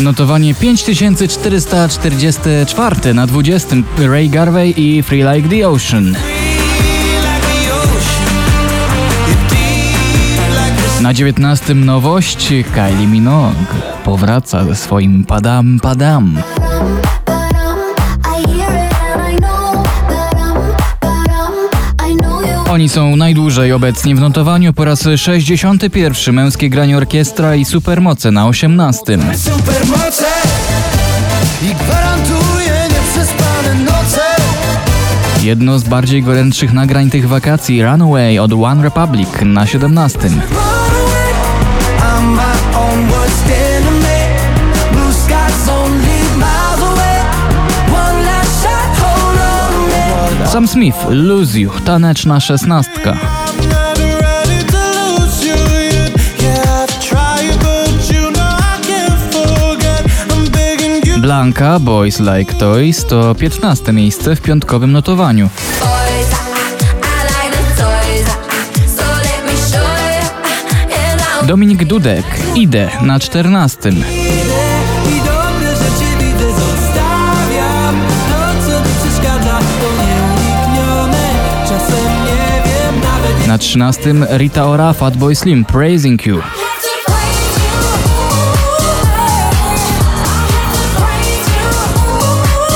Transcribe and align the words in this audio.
Notowanie 0.00 0.54
5444 0.54 3.14
na 3.14 3.26
20 3.26 3.76
Ray 3.98 4.28
Garvey 4.28 4.74
i 4.76 5.02
Free 5.02 5.22
Like 5.22 5.48
the 5.48 5.68
Ocean. 5.68 6.16
Na 11.00 11.12
19 11.12 11.74
nowość 11.74 12.48
Kylie 12.48 13.06
Minogue 13.06 13.66
powraca 14.04 14.64
ze 14.64 14.76
swoim 14.76 15.24
Padam 15.24 15.80
Padam. 15.80 16.42
Oni 22.76 22.88
są 22.88 23.16
najdłużej 23.16 23.72
obecnie 23.72 24.14
w 24.14 24.20
notowaniu 24.20 24.72
po 24.72 24.84
raz 24.84 25.08
61. 25.16 26.34
Męskie 26.34 26.70
granie 26.70 26.96
orkiestra 26.96 27.54
i 27.54 27.64
supermoce 27.64 28.30
na 28.30 28.46
18. 28.46 29.18
Supermoce 29.36 30.24
i 31.62 31.66
nieprzespane 32.94 33.74
noce. 33.74 34.20
Jedno 35.42 35.78
z 35.78 35.84
bardziej 35.84 36.22
gorętszych 36.22 36.72
nagrań 36.72 37.10
tych 37.10 37.28
wakacji 37.28 37.82
Runaway 37.82 38.38
od 38.38 38.52
One 38.52 38.82
Republic 38.82 39.28
na 39.42 39.66
17. 39.66 40.18
Sam 50.56 50.68
Smith, 50.68 50.96
Lose 51.08 51.60
You, 51.60 51.70
taneczna 51.84 52.40
szesnastka. 52.40 53.16
Blanka, 61.18 61.78
Boys 61.78 62.20
Like 62.20 62.54
Toys 62.54 63.04
to 63.04 63.34
15 63.34 63.92
miejsce 63.92 64.36
w 64.36 64.40
piątkowym 64.40 64.92
notowaniu. 64.92 65.48
Dominik 71.46 71.84
Dudek, 71.84 72.24
Idę 72.54 72.90
na 73.02 73.20
14. 73.20 73.90
Na 83.46 83.58
13 83.58 84.14
Rita 84.30 84.66
Ora, 84.66 84.92
Fatboy 84.92 85.34
Slim, 85.34 85.64
Praising 85.64 86.26
You. 86.26 86.40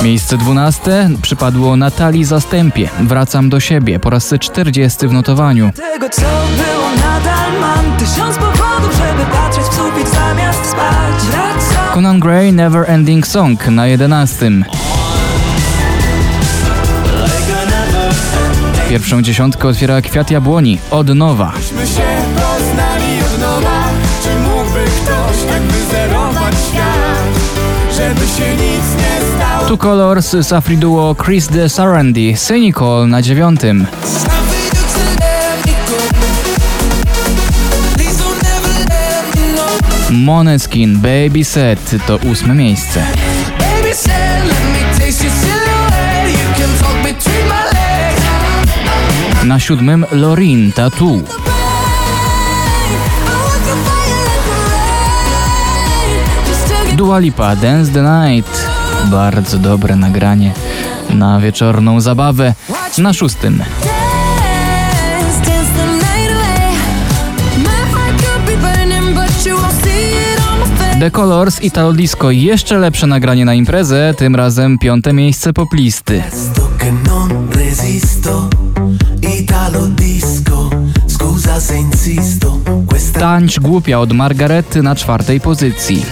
Miejsce 0.03 0.37
12 0.39 1.11
przypadło 1.23 1.77
Natalii 1.77 2.25
Zastępie. 2.25 2.89
Wracam 3.01 3.49
do 3.51 3.61
siebie 3.61 4.01
po 4.01 4.11
raz 4.11 4.35
40 4.41 5.09
w 5.09 5.13
notowaniu. 5.13 5.73
Tego 5.77 6.09
co 6.09 6.23
było 6.57 6.91
nadal 6.97 7.61
mam 7.61 7.97
tysiąc 7.97 8.37
powodów, 8.37 8.93
żeby 8.99 9.31
patrzeć 9.31 9.65
w 9.65 9.75
sufit 9.75 10.09
zamiast 10.09 10.71
spać. 10.71 11.23
Wracam. 11.31 11.95
Conan 11.95 12.21
Gray 12.21 12.53
Never 12.53 12.91
Ending 12.91 13.27
Song 13.27 13.67
na 13.67 13.87
11. 13.87 14.51
Pierwszą 18.91 19.23
dziesiątkę 19.23 19.69
otwiera 19.69 20.03
Kwiat 20.03 20.31
Jabłoni 20.31 20.79
od 20.91 21.15
nowa. 21.15 21.53
Myśmy 21.57 21.87
się 21.87 22.03
poznali 22.35 23.23
od 23.35 23.41
nowa. 23.41 23.85
Czy 24.23 24.41
mógłby 24.41 24.85
ktoś 24.85 25.53
tak 25.53 25.63
wyzerować 25.63 26.55
świat, 26.55 27.29
żeby 27.97 28.21
się 28.21 28.55
nic 28.55 28.85
nie 28.97 29.37
stało? 29.37 29.69
Two 29.69 29.77
Colors, 29.77 30.37
Safri 30.43 30.79
Duo, 30.79 31.17
Chris 31.25 31.49
de 31.49 31.69
Sarandi, 31.69 32.37
Cynical 32.37 33.09
na 33.09 33.23
dziewiątym. 33.23 33.87
Moneskin, 40.11 40.99
Baby 40.99 41.45
Set 41.45 41.97
to 42.07 42.17
ósme 42.17 42.55
miejsce. 42.55 43.07
Na 49.45 49.59
siódmym 49.61 50.07
Lorin 50.13 50.73
Tattoo. 50.73 51.21
Dua 56.97 57.19
Lipa 57.19 57.57
Dance 57.57 57.93
the 57.93 58.03
Night. 58.03 58.69
Bardzo 59.11 59.59
dobre 59.59 59.97
nagranie 59.97 60.53
na 61.11 61.41
wieczorną 61.41 62.01
zabawę. 62.01 62.55
Na 62.99 63.13
szóstym. 63.13 63.63
The 71.01 71.11
Colors 71.11 71.63
Italo 71.63 71.93
Disco 71.93 72.31
jeszcze 72.31 72.79
lepsze 72.79 73.07
nagranie 73.07 73.45
na 73.45 73.55
imprezę, 73.55 74.15
tym 74.17 74.37
razem 74.37 74.79
piąte 74.79 75.13
miejsce 75.13 75.53
poplisty. 75.53 76.23
Tańcz 83.21 83.61
głupia 83.61 84.01
od 84.01 84.13
Margarety 84.13 84.83
na 84.83 84.95
czwartej 84.95 85.41
pozycji. 85.41 86.05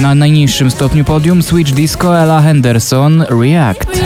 Na 0.00 0.14
najniższym 0.14 0.70
stopniu 0.70 1.04
podium 1.04 1.42
Switch 1.42 1.70
Disco 1.72 2.18
Ella 2.18 2.42
Henderson 2.42 3.24
React. 3.30 4.05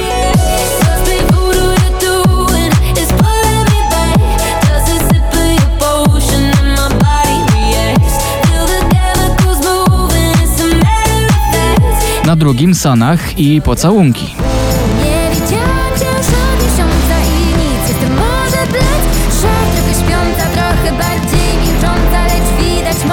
Drugim 12.50 12.74
Sanach 12.74 13.38
i 13.38 13.62
Pocałunki. 13.62 14.34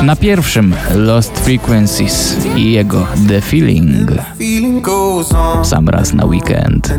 Na 0.03 0.15
pierwszym 0.15 0.75
Lost 0.95 1.39
Frequencies 1.39 2.37
i 2.55 2.71
jego 2.71 3.07
The 3.27 3.41
Feeling. 3.41 4.11
Sam 5.63 5.89
raz 5.89 6.13
na 6.13 6.25
weekend. 6.25 6.93